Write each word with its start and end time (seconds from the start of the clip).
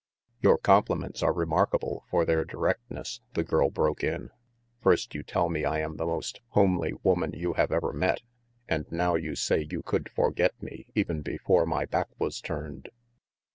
"Your 0.39 0.57
compliments 0.57 1.21
are 1.21 1.31
remarkable 1.31 2.05
for 2.09 2.25
their 2.25 2.43
directness," 2.43 3.21
the 3.35 3.43
girl 3.43 3.69
broke 3.69 4.03
in. 4.03 4.31
"First 4.81 5.13
you 5.13 5.21
tell 5.21 5.47
me 5.47 5.63
I 5.63 5.77
am 5.81 5.97
the 5.97 6.07
most 6.07 6.41
homely 6.53 6.93
woman 7.03 7.33
you 7.33 7.53
have 7.53 7.71
ever 7.71 7.93
met, 7.93 8.23
and 8.67 8.91
now 8.91 9.13
you 9.13 9.35
say 9.35 9.67
you 9.69 9.83
could 9.83 10.09
forget 10.09 10.59
me 10.59 10.87
even 10.95 11.21
before 11.21 11.67
my 11.67 11.85
back 11.85 12.07
was 12.17 12.41
turned." 12.41 12.89